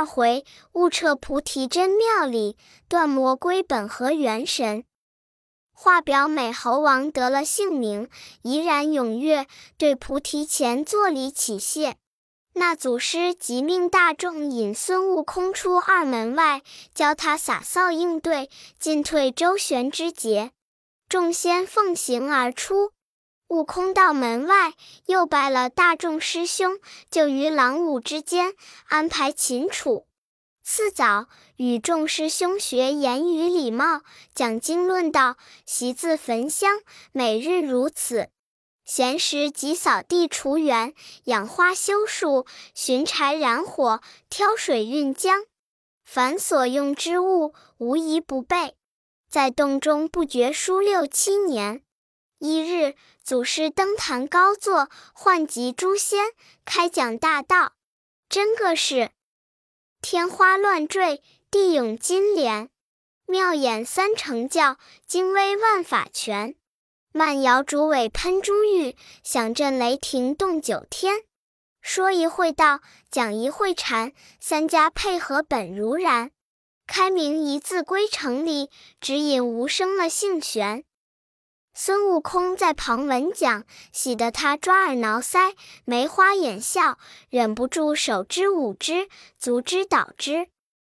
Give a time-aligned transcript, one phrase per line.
[0.00, 2.56] 二回，悟彻菩提真妙理，
[2.88, 4.84] 断魔归本和元神。
[5.74, 8.08] 画表美猴王得了姓名，
[8.40, 11.96] 怡然踊跃，对菩提前作礼起谢。
[12.54, 16.62] 那祖师即命大众引孙悟空出二门外，
[16.94, 18.48] 教他洒扫应对，
[18.78, 20.52] 进退周旋之节。
[21.10, 22.92] 众仙奉行而出。
[23.50, 24.74] 悟空到门外，
[25.06, 26.78] 又拜了大众师兄，
[27.10, 28.54] 就于廊庑之间
[28.86, 30.06] 安排秦楚。
[30.62, 31.26] 次早，
[31.56, 34.02] 与众师兄学言语礼貌，
[34.32, 36.78] 讲经论道，习字焚香，
[37.10, 38.28] 每日如此。
[38.84, 45.46] 闲时即扫地除园，养花修树，寻柴燃火，挑水运浆，
[46.04, 48.76] 凡所用之物，无一不备。
[49.28, 51.82] 在洞中不觉书六七年。
[52.40, 56.32] 一日，祖师登坛高坐，唤集诸仙，
[56.64, 57.74] 开讲大道。
[58.30, 59.10] 真个是。
[60.00, 62.68] 天花乱坠，地涌金莲；
[63.26, 66.54] 妙演三乘教，精微万法全。
[67.12, 71.24] 慢摇竹尾喷珠玉，响震雷霆动九天。
[71.82, 76.30] 说一会道，讲一会禅，三家配合本如然。
[76.86, 80.84] 开明一字归城里，指引无声了性玄。
[81.72, 85.54] 孙悟空在旁闻讲，喜得他抓耳挠腮，
[85.84, 86.98] 眉花眼笑，
[87.30, 90.48] 忍不住手之舞之，足之蹈之。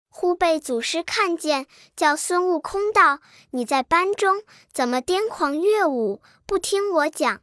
[0.10, 3.20] 忽被祖师看见，叫孙悟空道
[3.52, 7.42] ：“你在班中怎么癫狂乐舞，不听我讲？”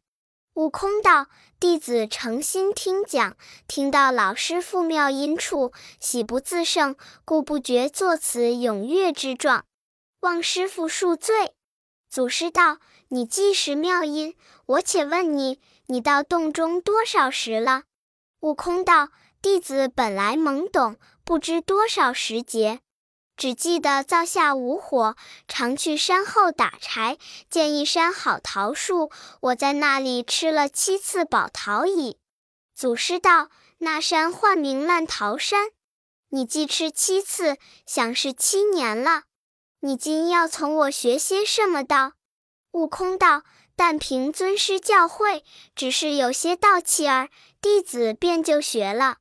[0.55, 1.27] 悟空道
[1.59, 9.65] ：“弟子诚心听讲，听到老师父妙音处，喜不自胜，故不觉作此踊跃之状，
[10.21, 11.53] 望师傅恕罪。”
[12.09, 12.79] 祖师道。
[13.09, 14.35] 你既识妙音，
[14.67, 17.83] 我且问你：你到洞中多少时了？
[18.41, 22.81] 悟空道：弟子本来懵懂，不知多少时节，
[23.37, 27.19] 只记得灶下无火，常去山后打柴，
[27.51, 32.19] 见一山好桃树，我在那里吃了七次宝桃矣。
[32.75, 35.69] 祖师道：那山唤名烂桃山。
[36.31, 39.23] 你既吃七次，想是七年了。
[39.81, 42.15] 你今要从我学些什么道？
[42.75, 43.45] 悟空道
[43.77, 45.45] ：“但凭尊师教诲，
[45.77, 47.29] 只是有些道气儿，
[47.61, 49.19] 弟子便就学了。”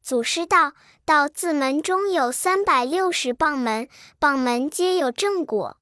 [0.00, 3.88] 祖师道：“道字门中有三百六十棒门，
[4.20, 5.78] 棒门皆有正果，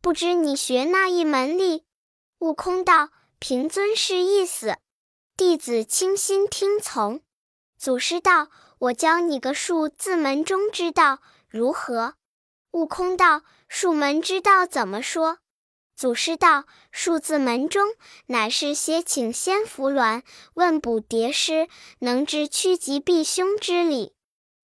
[0.00, 1.84] 不知你学那一门里？”
[2.38, 3.08] 悟空道
[3.40, 4.76] ：“凭尊师意思，
[5.36, 7.20] 弟子倾心听从。”
[7.76, 8.46] 祖师道
[8.78, 12.14] ：“我教你个数字门中之道，如何？”
[12.70, 15.38] 悟空道：“数门之道怎么说？”
[15.98, 17.88] 祖师道：“数字门中，
[18.26, 20.22] 乃是先请仙扶鸾，
[20.54, 24.14] 问卜叠诗，能知趋吉避凶之理。”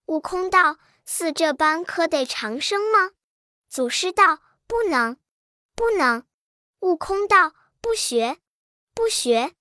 [0.07, 3.11] 悟空道：“似这般，可得长生吗？”
[3.69, 5.17] 祖师道：“不能，
[5.75, 6.25] 不能。”
[6.79, 7.53] 悟空道
[7.83, 8.39] ：“不学，
[8.95, 9.55] 不学。”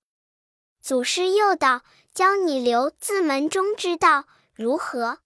[0.80, 1.82] 祖师又道
[2.14, 5.18] ：“教你留字门中之道，如何？”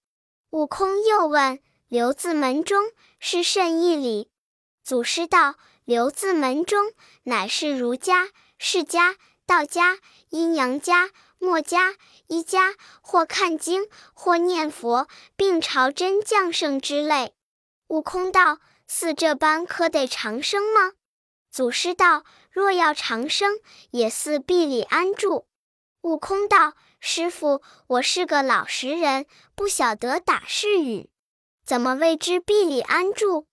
[0.49, 4.31] 悟空又问：“留字门中是甚义理？”
[4.83, 5.57] 祖师道。
[5.89, 8.29] 留字门中，乃是儒家、
[8.59, 9.17] 释家、
[9.47, 11.95] 道家、阴阳家、墨家、
[12.27, 17.33] 医家，或看经，或念佛，并朝真降圣之类。
[17.87, 20.93] 悟空道：“似这般，可得长生吗？”
[21.51, 22.23] 祖师道
[22.53, 23.59] ：“若要长生，
[23.93, 25.47] 也似壁里安住。”
[26.05, 31.09] 悟空道：“师傅，我是个老实人，不晓得打是语，
[31.65, 33.47] 怎么谓之壁里安住？”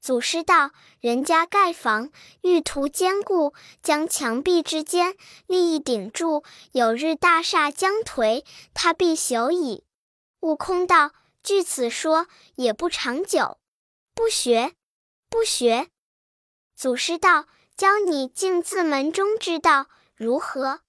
[0.00, 0.70] 祖师道
[1.00, 2.10] ：“人家盖房，
[2.42, 5.16] 欲图坚固，将墙壁之间
[5.46, 9.84] 立一顶柱，有日大厦将颓，他必朽矣。”
[10.40, 13.58] 悟空道：“据此说，也不长久。
[14.14, 14.74] 不学，
[15.28, 15.88] 不学。”
[16.76, 20.80] 祖师道：“教你镜字门中之道，如何？”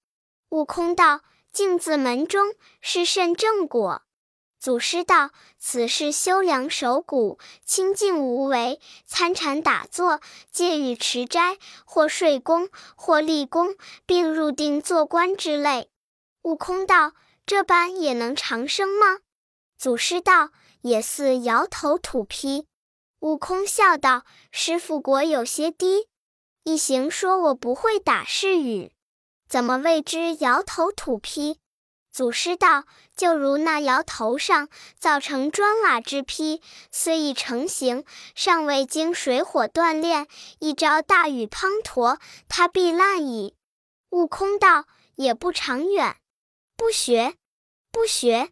[0.50, 1.20] 悟空道
[1.52, 4.02] ：“镜字门中是甚正果？”
[4.60, 10.20] 祖师道：“此事修良守谷，清净无为，参禅打坐，
[10.52, 13.74] 戒语持斋，或睡功，或立功，
[14.04, 15.88] 并入定做官之类。”
[16.44, 17.14] 悟空道
[17.46, 19.20] ：“这般也能长生吗？”
[19.78, 20.50] 祖师道
[20.82, 22.66] ：“也似摇头土坯。”
[23.20, 26.06] 悟空笑道：“师傅果有些低。
[26.64, 28.92] 一行说我不会打是语，
[29.48, 31.58] 怎么谓之摇头土坯？”
[32.10, 32.84] 祖师道
[33.16, 34.68] ：“就如那窑头上
[34.98, 36.60] 造成砖瓦之坯，
[36.90, 38.04] 虽已成形，
[38.34, 40.26] 尚未经水火锻炼，
[40.58, 42.18] 一朝大雨滂沱，
[42.48, 43.54] 它必烂矣。”
[44.10, 46.16] 悟空道：“也不长远，
[46.76, 47.36] 不学，
[47.92, 48.50] 不学。”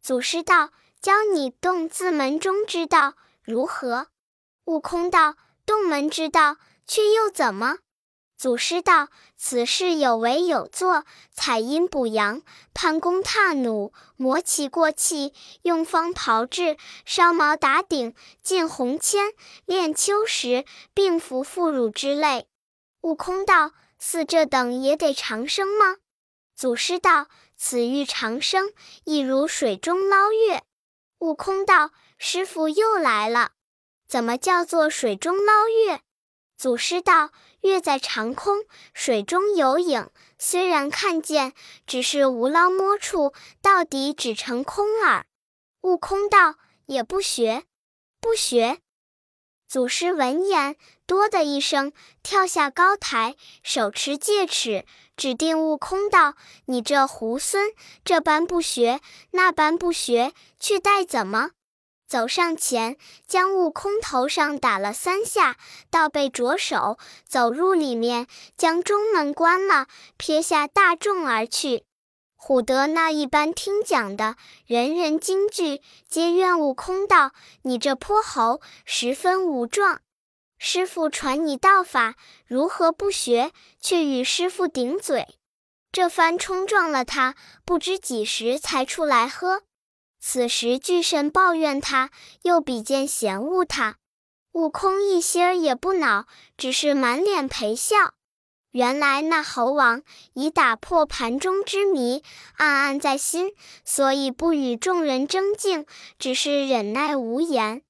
[0.00, 0.70] 祖师道
[1.00, 4.08] ：“教你洞字门中之道，如何？”
[4.64, 5.36] 悟空道
[5.66, 7.78] ：“洞门之道，却又怎么？”
[8.42, 9.06] 祖师道
[9.38, 12.42] ：“此事有为有作，采阴补阳，
[12.74, 19.32] 攀弓踏弩，磨其过气，用方炮制，烧毛打顶，进红铅，
[19.64, 22.48] 炼秋石，并服妇乳之类。”
[23.02, 25.98] 悟空道：“似这等也得长生吗？”
[26.56, 28.72] 祖师道：“此欲长生，
[29.04, 30.64] 亦如水中捞月。”
[31.20, 33.52] 悟空道：“师傅又来了，
[34.08, 36.00] 怎么叫做水中捞月？”
[36.58, 37.30] 祖师道。
[37.62, 41.54] 月在长空，水中有影，虽然看见，
[41.86, 45.26] 只是无捞摸处，到底只成空耳。
[45.82, 46.56] 悟空道
[46.86, 47.64] ：“也不学，
[48.20, 48.78] 不学。”
[49.68, 50.76] 祖师闻言，
[51.06, 51.92] 哆的一声，
[52.22, 54.84] 跳下高台，手持戒尺，
[55.16, 56.34] 指定悟空道
[56.66, 57.72] ：“你这猢狲，
[58.04, 59.00] 这般不学，
[59.30, 61.52] 那般不学，去待怎么？”
[62.12, 65.56] 走上前，将悟空头上打了三下，
[65.90, 69.86] 倒背着手走入里面，将中门关了，
[70.18, 71.84] 撇下大众而去。
[72.36, 74.36] 唬得那一般听讲的
[74.66, 77.32] 人人惊惧，皆怨悟空道
[77.64, 80.02] ：“你这泼猴，十分无状！
[80.58, 85.38] 师傅传你道法，如何不学，却与师傅顶嘴？”
[85.90, 89.62] 这番冲撞了他，不知几时才出来喝。
[90.24, 92.10] 此时巨神抱怨他，
[92.42, 93.96] 又比肩嫌恶他。
[94.52, 96.26] 悟空一心儿也不恼，
[96.56, 98.14] 只是满脸陪笑。
[98.70, 100.02] 原来那猴王
[100.34, 102.22] 已打破盘中之谜，
[102.56, 103.52] 暗暗在心，
[103.84, 105.84] 所以不与众人争竞，
[106.20, 107.82] 只是忍耐无言。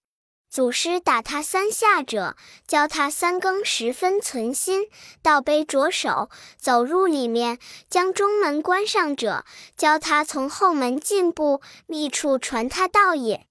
[0.53, 4.83] 祖师打他三下者，教他三更时分存心，
[5.23, 6.29] 倒杯着手
[6.59, 7.57] 走入里面；
[7.89, 9.47] 将中门关上者，
[9.79, 13.47] 教他从后门进步，密处传他道也。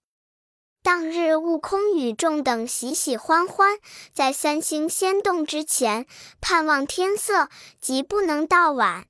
[0.83, 3.80] 当日悟空与众等喜喜欢欢，
[4.13, 6.06] 在三星仙洞之前
[6.39, 7.50] 盼望天色，
[7.80, 9.07] 即不能到晚。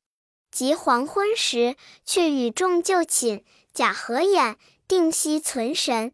[0.50, 4.56] 及黄昏时，却与众就寝，假合眼，
[4.88, 6.14] 定息存神。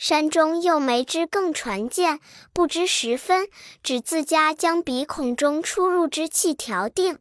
[0.00, 2.20] 山中又没知更传见，
[2.54, 3.50] 不知时分，
[3.82, 7.18] 只自家将鼻孔中出入之气调定。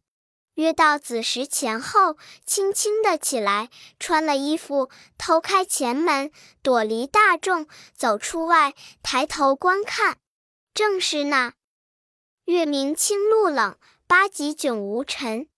[0.54, 2.16] 约到子时前后，
[2.46, 6.32] 轻轻的起来，穿了衣服，偷开前门，
[6.64, 8.74] 躲离大众，走出外，
[9.04, 10.18] 抬头观看，
[10.74, 11.56] 正是那
[12.46, 13.78] 月明清露冷，
[14.08, 15.50] 八极迥无尘。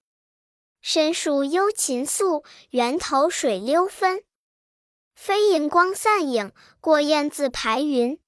[0.82, 4.24] 深树幽禽宿，源头水溜分。
[5.24, 8.20] 飞萤光散影，过雁自排云。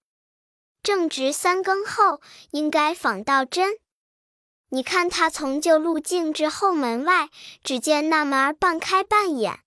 [0.83, 3.79] 正值三更后，应该访到真。
[4.69, 7.29] 你看他从旧路径至后门外，
[7.63, 9.61] 只见那门儿半开半掩。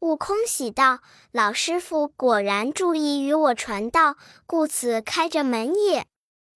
[0.00, 1.00] 悟空喜道
[1.32, 6.06] ：“老师傅果然注意与我传道，故此开着门也。”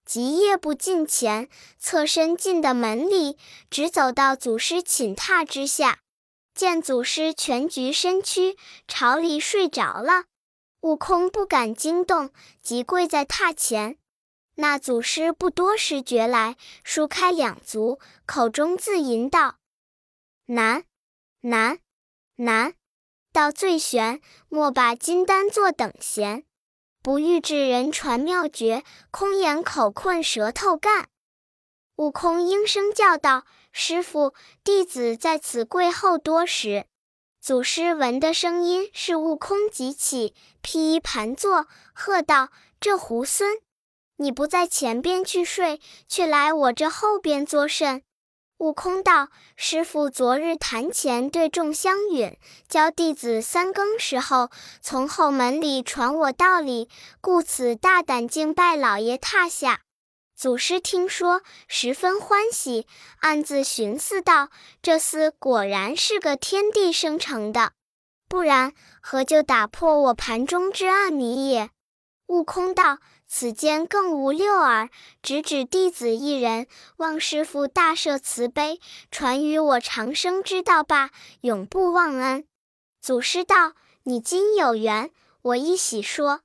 [0.05, 3.39] 即夜不近前，侧身进的门里，
[3.71, 6.01] 直走到祖师寝榻之下。
[6.61, 10.25] 见祖师全局身躯朝里睡着了，
[10.83, 13.97] 悟空不敢惊动，即跪在榻前。
[14.57, 19.57] 那祖师不多时觉来，舒开两足，口中自吟道
[20.53, 20.85] ：“难，
[21.41, 21.79] 难，
[22.37, 22.75] 难！
[23.33, 24.21] 道最玄，
[24.51, 26.45] 莫把金丹作等闲。
[27.03, 31.09] 不欲至人传妙诀，空言口困舌头干。”
[31.97, 33.47] 悟空应声叫道。
[33.73, 34.35] 师傅，
[34.65, 36.87] 弟子在此跪候多时。
[37.41, 43.45] 祖师闻的声音是悟空即起，披衣盘坐，喝道：“这猢狲，
[44.17, 48.03] 你不在前边去睡，却来我这后边作甚？”
[48.59, 52.37] 悟空道：“师傅昨日坛前对众相允，
[52.69, 54.51] 教弟子三更时候
[54.83, 56.91] 从后门里传我道理，
[57.23, 59.81] 故此大胆敬拜老爷榻下。”
[60.41, 62.87] 祖师听说，十分欢喜，
[63.19, 64.49] 暗自寻思道
[64.81, 67.73] ：“这厮果然是个天地生成的，
[68.27, 71.69] 不然何就打破我盘中之暗谜也？”
[72.29, 74.89] 悟空道：“此间更无六耳，
[75.21, 76.67] 只指弟子一人，
[76.97, 78.81] 望师傅大赦慈悲，
[79.11, 81.11] 传与我长生之道罢，
[81.43, 82.47] 永不忘恩。”
[83.03, 85.11] 祖师道：“你今有缘，
[85.43, 86.41] 我一喜说。”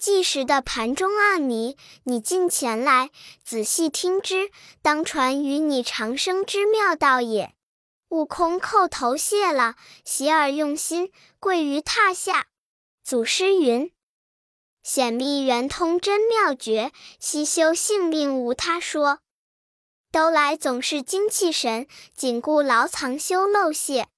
[0.00, 3.10] 计时的盘中暗谜，你近前来
[3.44, 7.54] 仔细听之，当传与你长生之妙道也。
[8.08, 12.46] 悟空叩头谢了，洗耳用心，跪于榻下。
[13.04, 13.92] 祖师云：
[14.82, 19.18] 显密圆通真妙诀，悉修性命无他说。
[20.10, 24.08] 都来总是精气神，紧固牢藏修漏泄。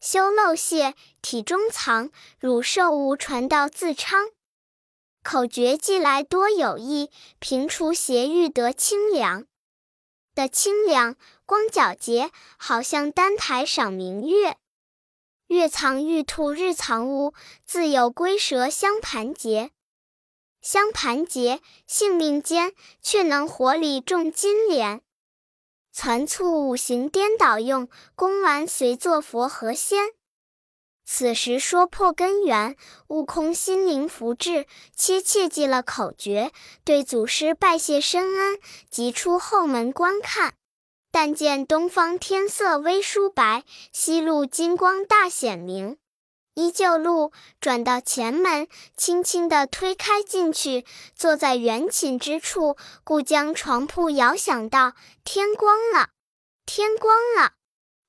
[0.00, 4.28] 修漏泄，体中藏，汝寿无传道自昌。
[5.22, 9.46] 口诀记来多有益，平除邪欲得清凉。
[10.34, 14.56] 的清凉，光皎洁，好像丹台赏明月。
[15.48, 19.70] 月藏玉兔日藏乌，自有龟蛇相盘结。
[20.62, 25.02] 相盘结，性命坚，却能火里种金莲。
[25.92, 30.12] 攒促五行颠倒用，功完随作佛和仙。
[31.14, 32.74] 此时说破根源，
[33.08, 34.66] 悟空心灵福至，
[34.96, 36.52] 切切记了口诀，
[36.84, 40.54] 对祖师拜谢深恩，即出后门观看。
[41.10, 45.98] 但见东方天色微疏白，西路金光大显明。
[46.54, 48.66] 依旧路转到前门，
[48.96, 56.08] 轻轻地推开进去，坐在圆寝之处，故将床铺摇响道：“天光了，
[56.64, 57.52] 天光了，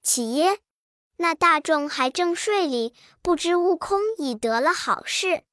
[0.01, 0.59] 起耶！”
[1.17, 5.43] 那大众还正睡里，不知悟空已得了好事，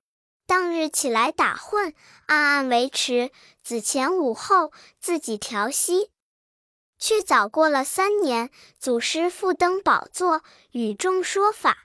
[0.47, 1.95] 当日起来打混，
[2.27, 3.31] 暗暗维持，
[3.63, 6.11] 子前午后，自己调息。
[6.99, 11.85] 却早过了三年，祖师复登宝座，与众说法，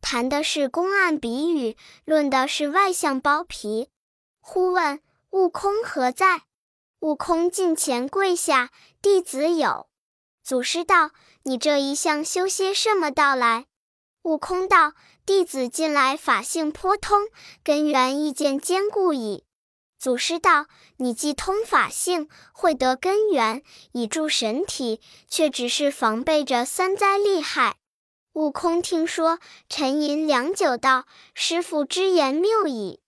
[0.00, 3.88] 谈的是公案比语，论的是外相包皮。
[4.40, 5.00] 忽问
[5.30, 6.42] 悟空何在？
[6.98, 9.88] 悟空近前跪下，弟子有。
[10.42, 11.12] 祖师道
[11.44, 13.66] ：“你这一向修些什么道来？”
[14.22, 14.92] 悟空道
[15.24, 17.28] ：“弟子近来法性颇通，
[17.64, 19.44] 根源意见坚固矣。”
[19.98, 20.66] 祖师道
[20.96, 27.76] ：“你既通法性，会得根源，以助神体，却只是防备着三灾厉害。”
[28.34, 31.04] 悟空听说，沉吟良久，道
[31.34, 33.00] ：“师傅之言谬矣。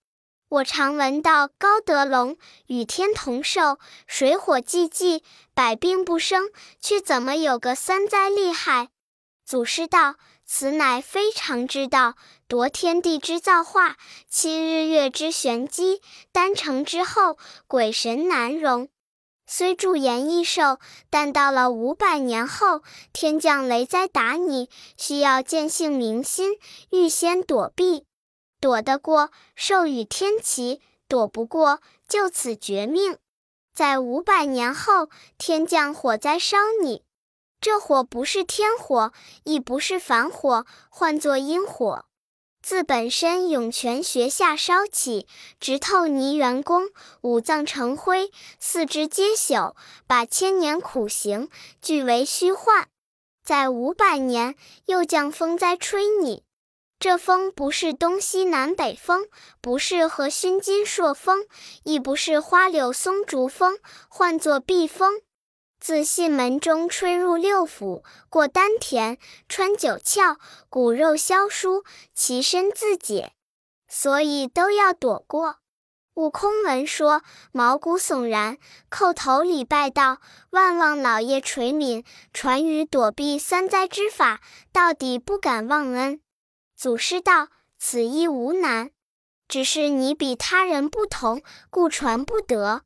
[0.53, 5.23] 我常闻道，高德龙与天同寿，水火既济，
[5.55, 8.89] 百病不生，却怎么有个三灾厉害？”
[9.43, 10.15] 祖师道。
[10.45, 12.15] 此乃非常之道，
[12.47, 13.95] 夺天地之造化，
[14.29, 18.89] 七日月之玄机，丹成之后，鬼神难容。
[19.47, 20.77] 虽驻颜益寿，
[21.09, 22.83] 但到了五百年后，
[23.13, 26.51] 天降雷灾打你，需要见性明心，
[26.91, 28.05] 预先躲避。
[28.63, 30.79] 躲得过，寿与天齐；
[31.09, 33.17] 躲不过，就此绝命。
[33.73, 37.03] 在五百年后，天降火灾烧你。
[37.59, 39.11] 这火不是天火，
[39.43, 42.05] 亦不是凡火，唤作阴火，
[42.61, 45.27] 自本身涌泉穴下烧起，
[45.59, 46.89] 直透泥元宫，
[47.19, 49.75] 五脏成灰，四肢皆朽，
[50.07, 51.49] 把千年苦行
[51.81, 52.87] 俱为虚幻。
[53.43, 54.55] 在五百年，
[54.85, 56.43] 又降风灾吹你。
[57.03, 59.27] 这风不是东西南北风，
[59.59, 61.45] 不是和熏金朔风，
[61.83, 65.19] 亦不是花柳松竹风，唤作避风。
[65.81, 69.17] 自信门中吹入六腑，过丹田，
[69.49, 70.37] 穿九窍，
[70.69, 71.83] 骨肉消疏，
[72.15, 73.33] 其身自解，
[73.89, 75.57] 所以都要躲过。
[76.13, 78.57] 悟空闻说，毛骨悚然，
[78.89, 80.19] 叩头礼拜道
[80.51, 84.39] ：“万望老爷垂悯，传于躲避三灾之法，
[84.71, 86.21] 到底不敢忘恩。”
[86.75, 87.49] 祖师道
[87.79, 88.91] ：“此亦无难，
[89.47, 92.83] 只是你比他人不同，故传不得。”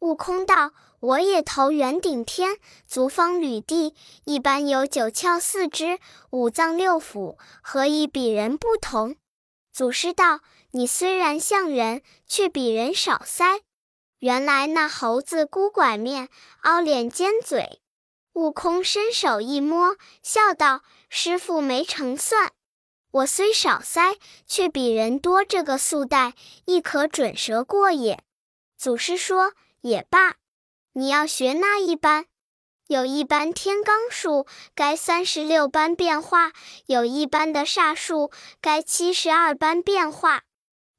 [0.00, 0.72] 悟空道。
[1.04, 5.98] 我也投圆顶天，足方履地，一般有九窍四肢，
[6.30, 9.16] 五脏六腑，何以比人不同？
[9.70, 10.40] 祖师道
[10.72, 13.60] ：“你虽然像人，却比人少腮。”
[14.20, 16.30] 原来那猴子孤拐面，
[16.62, 17.82] 凹脸尖嘴。
[18.32, 22.50] 悟空伸手一摸，笑道：“师傅没成算，
[23.14, 28.24] 我虽少腮，却比人多这个素带，亦可准舌过也。”
[28.76, 29.52] 祖师说
[29.82, 30.34] ：“也罢。”
[30.94, 32.26] 你要学那一般？
[32.88, 36.50] 有一般天罡术，该三十六般变化；
[36.86, 40.42] 有一般的煞术，该七十二般变化。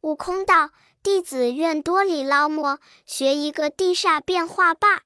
[0.02, 0.72] 悟空道
[1.04, 5.02] ：“弟子愿多礼捞磨，学一个地煞变化罢。”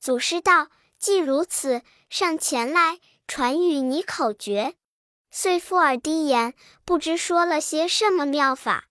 [0.00, 2.98] 祖师道：“既如此，上前来，
[3.28, 4.74] 传与你口诀。”
[5.30, 6.54] 遂附耳低言，
[6.84, 8.84] 不知说了些什么妙法。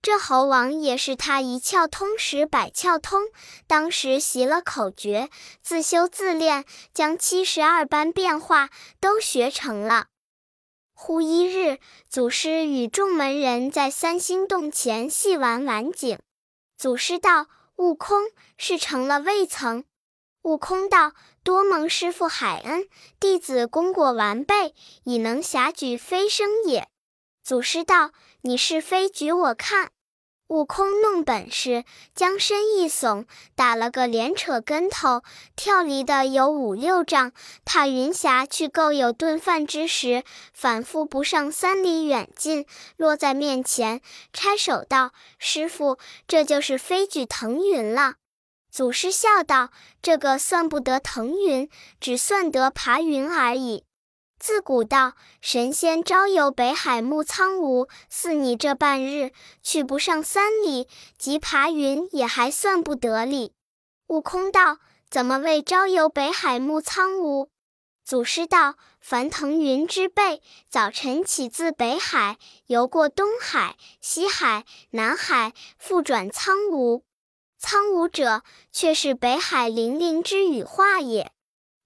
[0.00, 3.22] 这猴王也是他一窍通识百窍通，
[3.66, 5.28] 当时习了口诀，
[5.60, 6.64] 自修自练，
[6.94, 10.06] 将七十二般变化都学成了。
[10.94, 11.78] 忽一日，
[12.08, 16.18] 祖师与众门人在三星洞前戏玩玩景。
[16.76, 19.84] 祖师道：“悟空是成了未曾？”
[20.42, 22.86] 悟空道：“多蒙师傅海恩，
[23.18, 26.88] 弟子功果完备，已能侠举飞升也。”
[27.42, 28.12] 祖师道。
[28.42, 29.90] 你是非举我看，
[30.46, 33.26] 悟空弄本事，将身一耸，
[33.56, 35.22] 打了个连扯跟头，
[35.56, 37.32] 跳离的有五六丈。
[37.64, 40.22] 踏云霞去够有顿饭之时，
[40.54, 42.64] 反复不上三里远近，
[42.96, 44.00] 落在面前，
[44.32, 48.14] 拆手道：“师傅，这就是飞举腾云了。”
[48.70, 49.70] 祖师笑道
[50.02, 51.68] ：“这个算不得腾云，
[52.00, 53.84] 只算得爬云而已。”
[54.38, 59.32] 自古道，神仙朝游北海暮苍梧，似你这半日
[59.62, 60.86] 去不上三里，
[61.18, 63.52] 即爬云也还算不得哩。
[64.06, 64.78] 悟空道
[65.10, 67.50] ：“怎么为朝游北海暮苍梧？”
[68.06, 77.04] 祖师道：“凡腾云之辈，早晨起自北海，游过东海、西海、南海，复转苍梧。
[77.58, 81.32] 苍梧者，却是北海灵灵之羽化也。”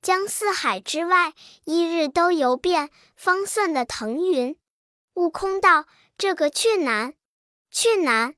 [0.02, 1.32] 将四海之外
[1.64, 4.56] 一日都游遍，方算的腾云。
[5.14, 5.86] 悟空道
[6.18, 7.14] ：“这个却难，
[7.70, 8.34] 却难。”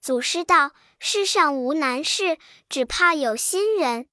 [0.00, 4.08] 祖师道：“世上无难事，只怕有心人。”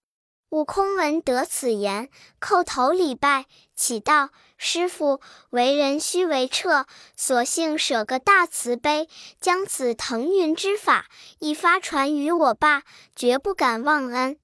[0.52, 2.10] 悟空闻得此言，
[2.42, 3.46] 叩头礼拜，
[3.76, 4.32] 启道
[4.62, 6.86] ：“师傅为人须为彻，
[7.16, 9.08] 索性舍个大慈悲，
[9.40, 11.08] 将此腾云之法
[11.40, 12.84] 一发传于我罢，
[13.16, 14.38] 绝不敢忘恩。”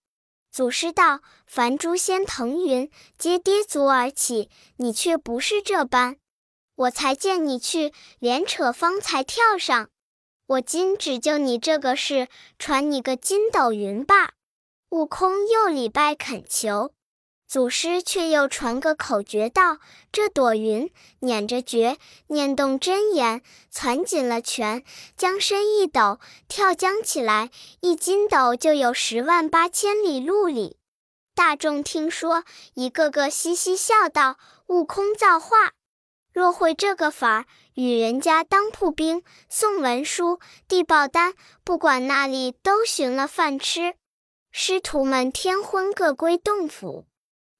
[0.49, 6.15] 祖师道：“凡诸仙腾云，皆跌足而起，你却不是这般。
[6.75, 9.89] 我才见你去连扯方才跳上。
[10.47, 14.31] 我今只就你这个事，传你个筋斗云罢。”
[14.91, 16.94] 悟空又礼拜恳求。
[17.55, 19.77] 祖师却又传个口诀道
[20.11, 21.95] ：“这朵云捻着诀，
[22.27, 24.83] 念动真言，攒紧了拳，
[25.15, 26.19] 将身一抖，
[26.49, 30.75] 跳江起来，一筋斗就有十万八千里路里。”
[31.33, 32.43] 大众听说，
[32.73, 34.35] 一个个嘻嘻笑道
[34.67, 35.71] ：“悟空造化！
[36.33, 37.45] 若会这个法儿，
[37.75, 41.33] 与人家当铺兵，送文书，递报单，
[41.63, 43.93] 不管那里都寻了饭吃。”
[44.51, 47.05] 师徒们天昏各归洞府。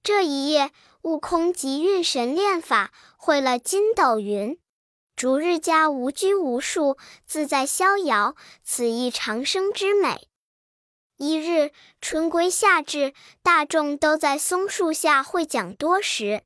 [0.05, 0.69] 这一夜，
[1.01, 4.59] 悟空即运神炼法，会了筋斗云，
[5.15, 6.95] 逐日家无拘无束，
[7.25, 10.27] 自在逍遥，此亦长生之美。
[11.17, 11.71] 一日，
[12.01, 16.43] 春归夏至，大众都在松树下会讲多时。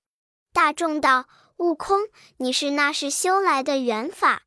[0.54, 1.26] 大众道
[1.60, 4.44] ：“悟空，你是那是修来的缘法？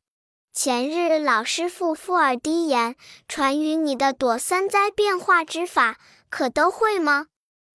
[0.51, 2.95] 前日老师傅附耳低言，
[3.27, 5.99] 传于你的躲三灾变化之法，
[6.31, 7.27] 可都会吗？”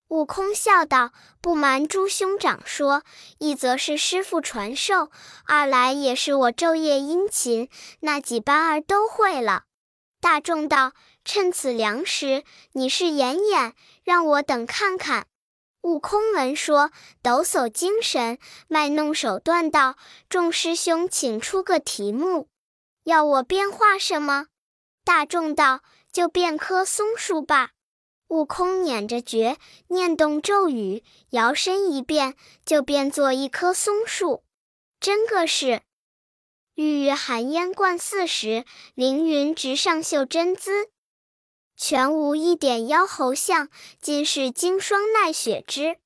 [0.08, 3.02] 悟空笑道：“不瞒诸兄长说，
[3.38, 5.10] 一则是师傅传授，
[5.44, 7.68] 二来也是我昼夜殷勤，
[8.00, 9.64] 那几般儿都会了。”
[10.18, 10.92] 大众道
[11.26, 12.42] ：“趁此良时，
[12.72, 15.26] 你是演演，让我等看看。”
[15.82, 16.90] 悟空闻说，
[17.22, 19.96] 抖擞精神，卖弄手段道
[20.30, 22.48] ：“众师兄，请出个题目，
[23.04, 24.46] 要我变化什么？”
[25.04, 27.72] 大众道：“就变棵松树吧。”
[28.28, 29.56] 悟空捻着诀，
[29.88, 34.44] 念动咒语，摇身一变，就变作一棵松树。
[35.00, 35.82] 真个是
[36.74, 38.64] 玉玉含烟贯四时，
[38.94, 40.90] 凌云直上绣真姿。
[41.76, 43.68] 全无一点妖猴相，
[44.00, 45.98] 尽是经霜耐雪枝。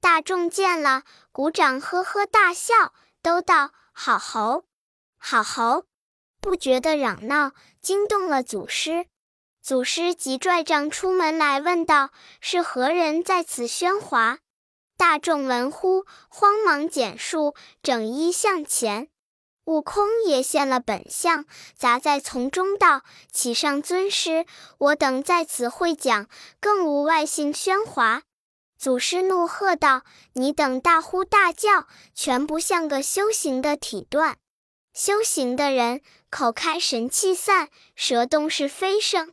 [0.00, 4.64] 大众见了，鼓掌呵呵大笑，都道好猴，
[5.16, 5.84] 好猴，
[6.40, 9.06] 不觉的嚷闹，惊动了祖师。
[9.70, 12.10] 祖师即拽杖出门来，问道
[12.42, 14.40] ：“是何人在此喧哗？”
[14.98, 19.10] 大众闻呼，慌忙减数，整衣向前。
[19.66, 21.44] 悟空也现了本相，
[21.76, 24.44] 杂在丛中道：“启上尊师，
[24.78, 26.26] 我等在此会讲，
[26.60, 28.24] 更无外姓喧哗。”
[28.76, 30.02] 祖师怒喝道
[30.34, 34.36] ：“你等大呼大叫，全不像个修行的体段。
[34.92, 39.32] 修行的人，口开神气散，舌动是非声。”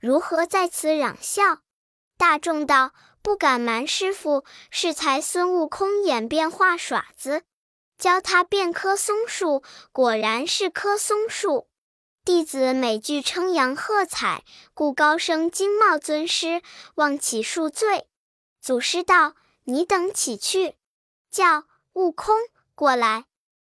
[0.00, 1.62] 如何在此嚷笑？
[2.16, 7.42] 大众道：“不敢瞒师傅，是才孙悟空演变化耍子，
[7.96, 11.68] 教他变棵松树，果然是棵松树。
[12.24, 16.62] 弟子每句称扬喝彩，故高声惊冒尊师，
[16.94, 18.06] 望起恕罪。”
[18.60, 19.34] 祖师道
[19.64, 20.76] ：“你等起去，
[21.30, 22.36] 叫悟空
[22.74, 23.24] 过来。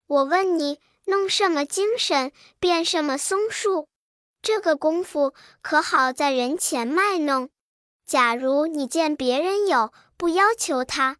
[0.08, 3.90] 我问你，弄什么精神，变什么松树？”
[4.44, 7.50] 这个功夫可好在人前卖弄。
[8.06, 11.16] 假如你见别人有，不要求他；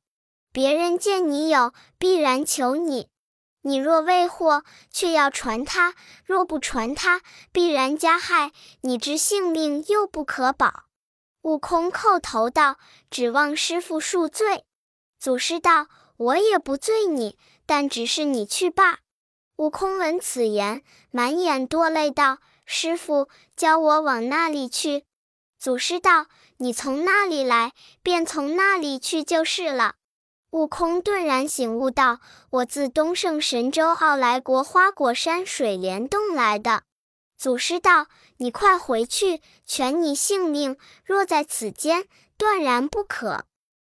[0.52, 3.08] 别人见你有，必然求你。
[3.62, 5.94] 你若未获，却要传他；
[6.26, 7.22] 若不传他，
[7.54, 10.84] 必然加害，你之性命又不可保。
[11.44, 12.78] 悟空叩头道
[13.10, 14.66] ：“指望师傅恕罪。”
[15.18, 19.00] 祖师道：“我也不罪你，但只是你去罢。”
[19.56, 22.40] 悟空闻此言，满眼多泪，道。
[22.66, 25.06] 师傅，教我往那里去。”
[25.60, 29.96] 祖师道：“你从那里来，便从那里去就是了。”
[30.52, 32.20] 悟空顿然醒悟道
[32.52, 36.84] ：“我自东胜神州傲来国花果山水帘洞来的。”
[37.38, 43.46] 祖师道：“你快回去，全你性命，若在此间，断然不可。”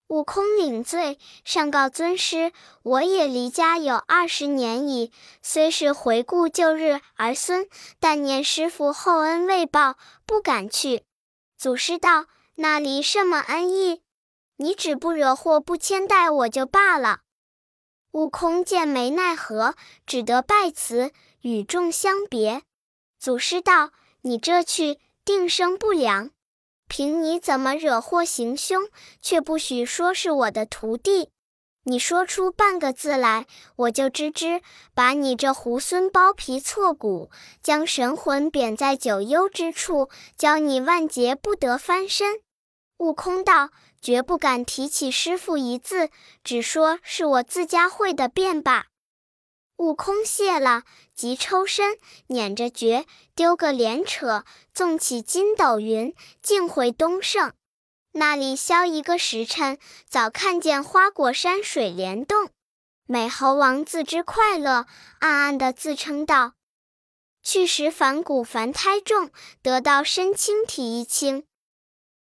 [0.09, 5.11] 悟空领罪，上告尊师：“我也离家有二十年矣，
[5.43, 7.69] 虽是回顾旧日儿孙，
[7.99, 11.03] 但念师傅厚恩未报，不敢去。”
[11.55, 12.25] 祖师道
[12.57, 14.01] ：“那里什么恩义？
[14.57, 17.19] 你只不惹祸，不牵带我就罢了。”
[18.13, 19.75] 悟空见没奈何，
[20.07, 22.63] 只得拜辞，与众相别。
[23.19, 23.91] 祖师道
[24.21, 26.31] ：“你这去，定生不良。”
[26.89, 28.89] 凭你怎么惹祸行凶，
[29.21, 31.30] 却不许说是我的徒弟。
[31.84, 34.62] 你说出半个字来，我就知之，
[34.93, 37.30] 把你这猢狲剥皮挫骨，
[37.63, 42.41] 将神魂贬在九幽之处，教你万劫不得翻身。
[42.97, 43.69] 悟空道
[44.02, 46.10] ：“绝不敢提起师傅一字，
[46.43, 48.88] 只说是我自家会的便罢。”
[49.79, 50.83] 悟空谢了，
[51.15, 57.53] 即抽身，捻着诀，丢个连扯，纵起筋斗云，径回东胜。
[58.11, 62.49] 那里消一个时辰，早看见花果山水帘洞。
[63.05, 64.85] 美猴王自知快乐，
[65.19, 66.55] 暗暗的自称道
[67.41, 71.45] ：“去时凡骨凡胎重，得到身轻体亦轻。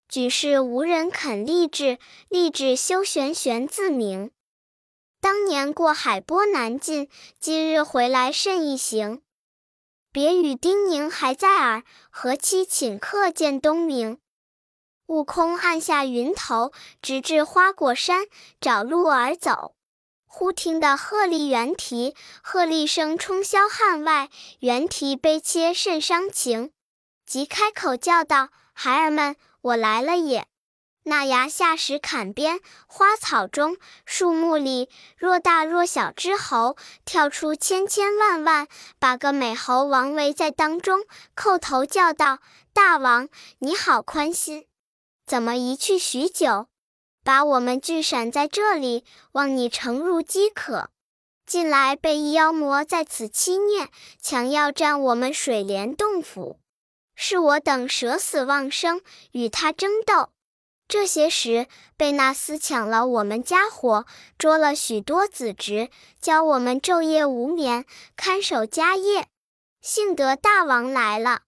[0.09, 4.31] 举世无人肯立志，立志修玄玄自明。”
[5.23, 7.07] 当年过海波难尽，
[7.39, 9.21] 今日回来甚易行。
[10.11, 14.17] 别语叮咛还在耳，何期请客见东明？
[15.05, 18.25] 悟空按下云头，直至花果山，
[18.59, 19.75] 找路而走。
[20.25, 26.73] 忽听得鹤唳猿啼，鹤唳声冲霄汉外，猿啼悲切甚伤情。
[27.25, 30.47] 即开口叫道：“孩儿们，我来了也。”
[31.05, 38.67] 那崖下石坎边，花草中，树木里，若大若小之猴跳出千千万万，
[38.99, 41.01] 把个美猴王围在当中，
[41.35, 42.39] 叩头叫道
[42.71, 43.27] ：“大王，
[43.59, 44.65] 你好宽心，
[45.25, 46.67] 怎么一去许久，
[47.21, 50.89] 把我们聚闪在这里，望你诚入饥渴。
[51.45, 53.89] 近来被一妖魔在此欺虐，
[54.21, 56.59] 强要占我们水帘洞府，
[57.13, 59.01] 是我等舍死忘生，
[59.33, 60.29] 与他争斗。”
[60.93, 61.65] 这些时，
[61.97, 64.05] 贝纳斯抢了我们家伙，
[64.37, 65.89] 捉了许多子侄，
[66.21, 69.25] 教我们昼夜无眠，看守家业。
[69.81, 71.41] 幸得大王来了。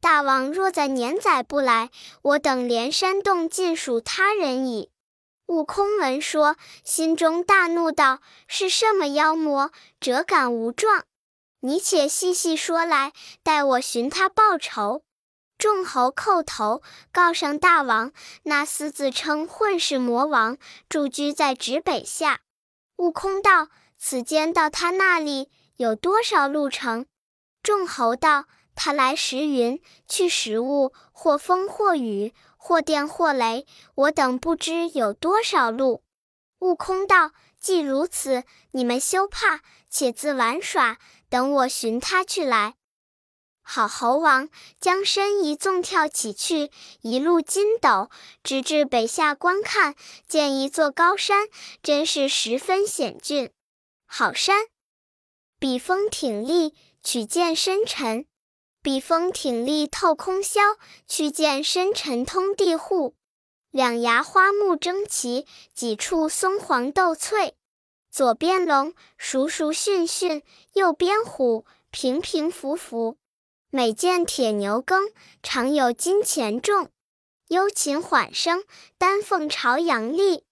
[0.00, 1.90] 大王若在年载不来，
[2.22, 4.92] 我等连山洞尽属他人矣。
[5.46, 6.54] 悟空闻说，
[6.84, 11.04] 心中大怒，道：“是什么妖魔，辄敢无状？
[11.58, 15.02] 你且细细说来，待我寻他报仇。”
[15.56, 18.12] 众猴叩头告上大王，
[18.42, 22.40] 那厮自称混世魔王，驻居在指北下。
[22.96, 27.06] 悟空道：“此间到他那里有多少路程？”
[27.62, 36.02] 众猴道：“他来时云，去时雾，或风或雨，或电或雷，我等不知有多少路。”
[36.60, 42.74] 悟空道：“既如此，你们休怕，且自玩耍，等我寻他去来。”
[43.66, 48.10] 好猴王将身一纵跳起去，一路筋斗，
[48.42, 49.96] 直至北下观看，
[50.28, 51.48] 见一座高山，
[51.82, 53.50] 真是十分险峻。
[54.06, 54.66] 好山，
[55.58, 58.26] 笔锋挺立，曲见深沉；
[58.82, 60.76] 笔锋挺立，透空霄，
[61.08, 63.16] 曲见深沉通地户。
[63.70, 67.56] 两崖花木争奇，几处松黄斗翠。
[68.10, 70.42] 左边龙，熟熟训训；
[70.74, 73.16] 右边虎，平平伏伏。
[73.76, 75.10] 每见铁牛耕，
[75.42, 76.90] 常有金钱重；
[77.48, 78.62] 幽禽缓声，
[78.98, 80.44] 丹凤朝阳立。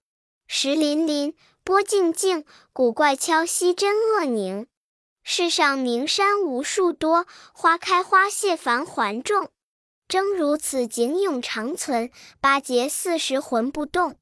[0.49, 4.67] 石林林，波静静，古怪敲息真恶宁。
[5.23, 9.51] 世上名山无数多，花开花谢繁环众。
[10.09, 14.17] 争如此景永长存，八节四十魂不动。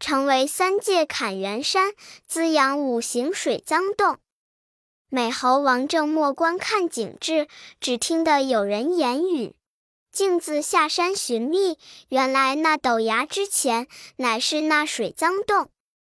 [0.00, 1.92] 成为三界砍元山，
[2.26, 4.16] 滋养五行水脏洞。
[5.10, 7.48] 美猴王正莫观看景致，
[7.80, 9.54] 只听得有人言语，
[10.12, 11.78] 径自下山寻觅。
[12.10, 15.70] 原来那陡崖之前，乃是那水脏洞。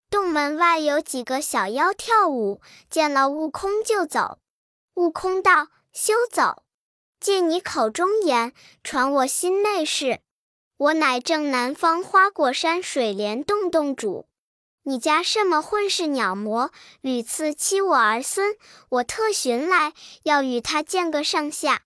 [0.10, 4.40] 洞门外有几个小妖跳舞，见了悟空就走。
[4.96, 6.64] 悟空道：“休走！
[7.18, 8.52] 借你口中言，
[8.84, 10.20] 传我心内事。
[10.76, 14.26] 我乃正南方花果山水帘洞洞主。”
[14.84, 18.58] 你家什么混世鸟魔，屡次欺我儿孙，
[18.90, 21.84] 我特寻来，要与他见个上下。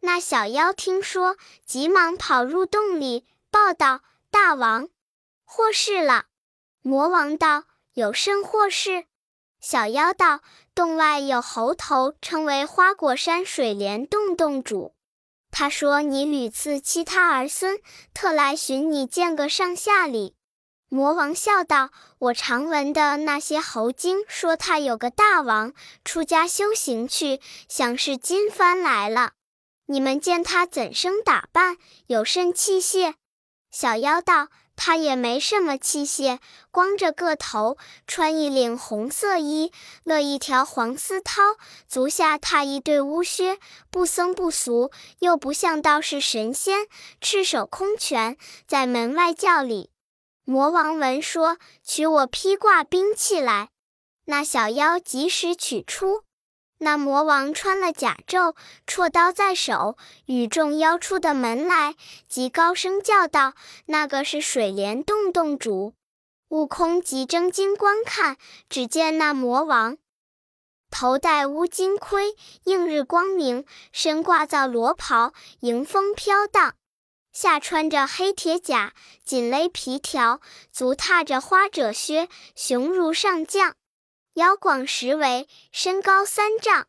[0.00, 4.88] 那小妖听说，急忙跑入洞里，报道：“大王，
[5.44, 6.24] 祸事了！”
[6.82, 9.04] 魔王道：“有甚祸事？”
[9.60, 10.40] 小妖道
[10.74, 14.96] ：“洞外有猴头，称为花果山水帘洞洞主。
[15.52, 17.80] 他说你屡次欺他儿孙，
[18.14, 20.34] 特来寻你见个上下礼。”
[20.90, 25.72] 魔王笑道：“我常闻的那些猴精说，他有个大王
[26.04, 29.32] 出家修行去，想是金幡来了。
[29.86, 33.14] 你们见他怎生打扮，有甚器械？”
[33.72, 34.48] 小妖道。
[34.82, 36.38] 他也没什么器械，
[36.70, 37.76] 光着个头，
[38.06, 39.72] 穿一领红色衣，
[40.04, 43.58] 勒一条黄丝绦，足下踏一对乌靴，
[43.90, 46.86] 不僧不俗，又不像道士神仙，
[47.20, 49.90] 赤手空拳，在门外叫礼。
[50.50, 53.68] 魔王闻说，取我披挂兵器来，
[54.24, 56.24] 那小妖及时取出。
[56.78, 61.94] 那魔王穿了甲胄，绰刀在手，与众妖出的门来，
[62.28, 63.54] 即高声叫道
[63.86, 65.94] ：“那个是水帘洞洞主！”
[66.50, 68.36] 悟空急睁睛观看，
[68.68, 69.98] 只见那魔王
[70.90, 72.34] 头戴乌金盔，
[72.64, 76.72] 映日光明，身挂皂罗袍，迎风飘荡；
[77.32, 78.92] 下穿着黑铁甲，
[79.24, 80.40] 紧勒皮条，
[80.72, 83.74] 足踏着花褶靴，雄如上将。
[84.34, 86.86] 腰广十围，身高三丈，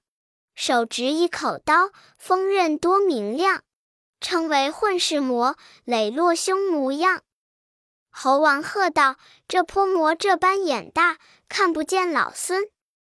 [0.56, 3.64] 手执一口刀，锋刃多明亮，
[4.20, 7.24] 称为混世魔，磊落凶模样。
[8.10, 9.16] 猴王喝道
[9.48, 12.70] ：“这泼魔这般眼大，看不见老孙。”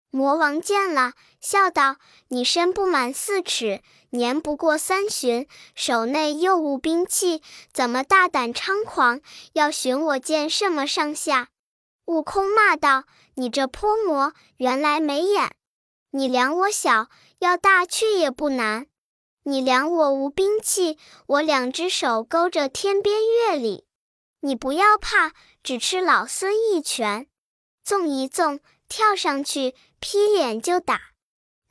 [0.10, 1.98] 魔王见了，笑道
[2.30, 3.82] ：“你身不满四尺，
[4.16, 9.22] 年不过三旬，手内又无兵器，怎么大胆猖狂，
[9.54, 11.50] 要寻我见什么上下？”
[12.06, 15.56] 悟空骂道：“你这泼魔，原来没眼！
[16.12, 18.88] 你量我小，要大却也不难。
[19.44, 20.98] 你量我无兵器，
[21.28, 23.86] 我两只手勾着天边月里。
[24.42, 27.28] 你不要怕，只吃老孙一拳，
[27.84, 31.02] 纵一纵，跳上去，劈脸就打。”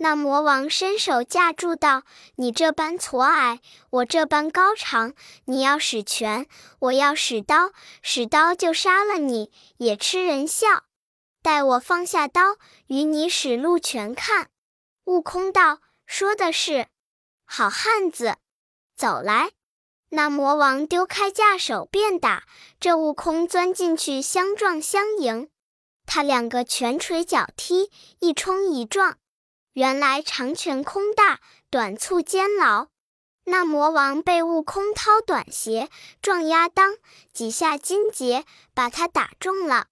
[0.04, 2.02] 那魔王伸手架住道
[2.36, 5.14] ：“你这般矬矮，我这般高长，
[5.46, 6.46] 你要使拳，
[6.78, 10.84] 我要使刀，使刀就杀了你，也吃人笑。
[11.40, 12.56] 待我放下刀，
[12.88, 14.50] 与你使鹿拳看。”
[15.06, 16.88] 悟空道：“说的是，
[17.46, 18.36] 好汉子，
[18.94, 19.52] 走来。”
[20.12, 22.44] 那魔王丢开架手便打，
[22.78, 25.48] 这悟空钻进去相撞相迎，
[26.04, 29.16] 他两个拳捶脚踢，一冲一撞。
[29.74, 32.88] 原来长拳空大，短促监牢。
[33.46, 35.90] 那魔王被悟空掏短鞋
[36.22, 36.96] 撞压裆，
[37.32, 39.88] 几下金节把他打中了。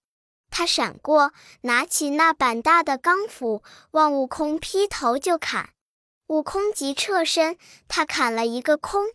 [0.51, 5.71] 他闪过，拿起那板大的钢斧，往悟空劈头就砍。
[6.29, 9.07] 悟空急侧身，他砍了一个空。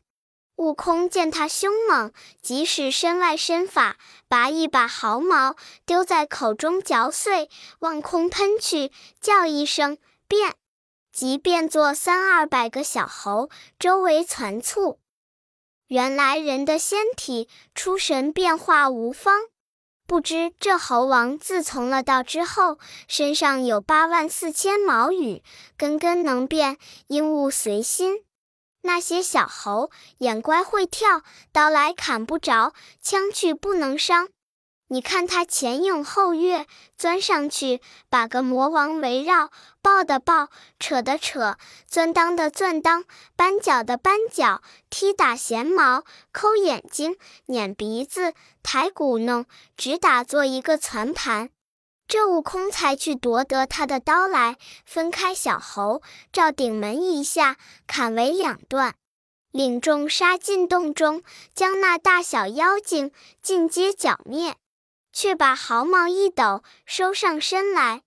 [0.58, 3.96] 悟空见他凶猛，即使身外身法，
[4.28, 7.50] 拔一把毫毛丢在口中嚼碎，
[7.80, 9.98] 望空喷去，叫一声。
[10.28, 10.56] 变，
[11.12, 15.00] 即变作三二百个小猴，周围攒簇。
[15.88, 19.42] 原来人的仙体出神变化无方。
[20.06, 25.44] 不知这猴王自从了道之后，身上有八万四千毛羽，
[25.78, 28.24] 根根能变，应物随心。
[28.84, 34.30] 那些小猴眼乖会跳，刀来砍不着，枪去不能伤。
[34.89, 36.65] 你看他前涌后跃，
[36.97, 40.47] 钻上去，把个魔王围绕，抱的抱，
[40.80, 41.58] 扯的扯，
[41.89, 43.04] 钻裆的钻裆，
[43.36, 49.45] 扳脚的扳脚，踢打闲毛，抠眼睛，捻鼻子，抬骨弄，
[49.76, 51.50] 只打做一个攒盘。
[52.08, 58.95] 这悟空才去夺得他的刀来，分开小猴，照顶门一下，砍为两段，
[59.52, 61.21] 领众杀进洞中，
[61.54, 64.56] 将那大小妖精尽皆剿灭。
[65.18, 68.04] 却把毫毛一抖，收上身来。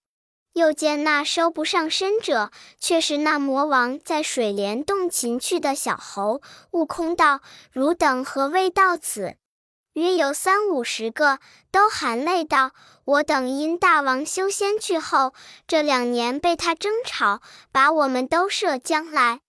[0.52, 6.40] 又见那收不上身者，却是那魔王在水帘洞擒去的小猴。
[6.70, 7.40] 悟空道
[7.74, 9.34] ：“汝等何未到此？”
[9.94, 11.40] 约有三五十个，
[11.72, 12.70] 都含泪道
[13.04, 15.34] ：“我等因大王修仙去后，
[15.66, 17.40] 这两年被他争吵，
[17.72, 19.40] 把我们都射将来。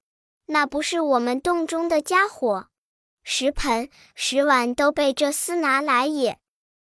[0.48, 2.70] 那不是我们洞中的家伙，
[3.24, 6.40] 石盆石碗都被这厮拿来也。”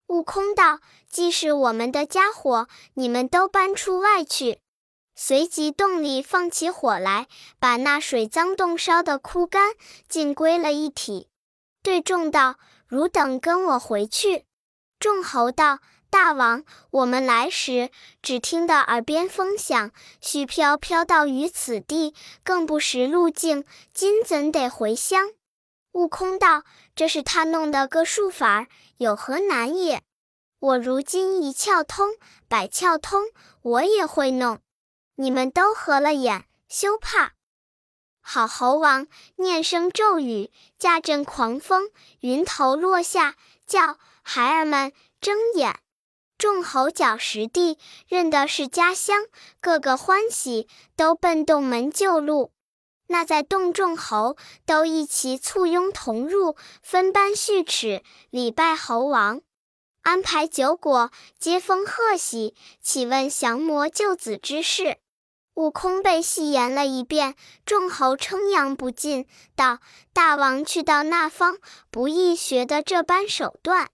[0.07, 4.61] 悟空道：“既是我们的家伙，你们都搬出外去。”
[5.17, 9.75] 随即洞里放起火来，把那水脏洞烧得枯干，
[10.09, 11.29] 尽归了一体。
[11.83, 14.45] 对众道：“汝等跟我回去。”
[14.99, 15.79] 众猴道
[16.11, 17.91] ：“大王，我们来时
[18.23, 19.91] 只听得耳边风响，
[20.23, 25.31] 絮飘飘到于此地，更不识路径，今怎得回乡？”
[25.93, 26.65] 悟空道
[26.97, 30.03] ：“这是他弄的个术法，有何难也？
[30.59, 32.15] 我如今一窍通，
[32.49, 33.25] 百窍通，
[33.61, 34.61] 我也会弄。
[35.17, 37.33] 你们都合了眼，休怕。”
[38.27, 45.79] 好猴王念声咒语，驾阵狂风，云头落下，叫孩儿们睁眼。
[46.39, 47.79] 众猴脚实地，
[48.09, 49.27] 认的是家乡，
[49.61, 52.54] 个个欢喜，都奔洞门救路。
[53.07, 59.41] 那在洞众猴都一齐簇拥同入，分班序尺，礼拜猴王，
[60.03, 64.99] 安排酒果，接风贺喜，启问降魔救子之事。
[65.55, 69.79] 悟空被戏言了一遍，众猴称扬不尽，道
[70.13, 71.59] ：“大王去到那方，
[71.91, 73.89] 不易学得这般手段。”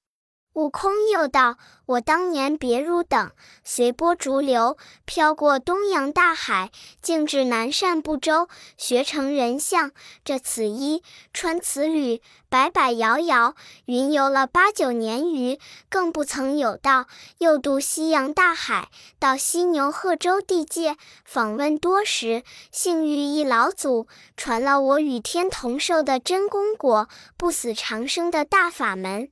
[0.54, 3.30] 悟空又道：“我当年别汝等，
[3.62, 9.92] 随波逐流，飘过东洋大海，径至南赡部洲，学成人相。
[10.24, 15.56] 这此衣穿此履，摆摆摇摇，云游了八九年余，
[15.88, 17.06] 更不曾有道。
[17.38, 18.88] 又渡西洋大海，
[19.20, 29.30] 到犀牛贺州地界，访问多时，幸遇一老祖，传了我与天同寿的真功果，不死长生的大法门。”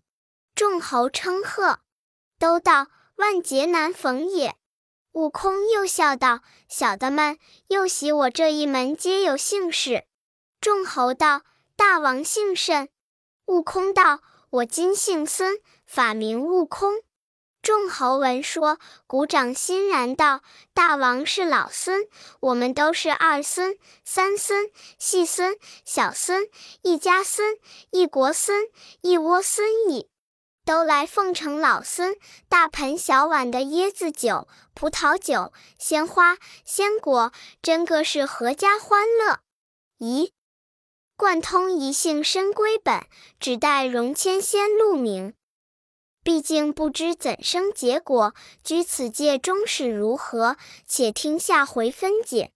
[0.58, 1.78] 众猴称贺，
[2.36, 4.56] 都道万劫难逢也。
[5.12, 10.06] 悟空又笑道：“小的们又喜我这一门皆有姓氏。”
[10.60, 11.42] 众猴道
[11.78, 12.88] ：“大王姓甚？”
[13.46, 14.18] 悟空道
[14.50, 17.04] ：“我今姓孙，法名悟空。”
[17.62, 20.42] 众猴闻说，鼓掌欣然道
[20.74, 22.08] ：“大王是老孙，
[22.40, 26.48] 我们都是二孙、三孙、细孙、小孙，
[26.82, 27.56] 一家孙，
[27.92, 28.66] 一国孙，
[29.02, 30.10] 一窝孙矣。”
[30.68, 32.14] 都来奉承老孙，
[32.46, 39.40] 大盆小碗的椰子酒、葡萄酒、鲜花、鲜果，真个是阖家欢乐。
[39.98, 40.32] 咦，
[41.16, 43.06] 贯通一姓深归本，
[43.40, 45.32] 只待荣迁仙路名。
[46.22, 50.58] 毕竟不知怎生结果，居此界终是如何？
[50.86, 52.52] 且听下回分解。